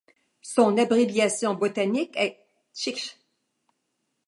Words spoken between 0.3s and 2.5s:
Son abréviation botanique est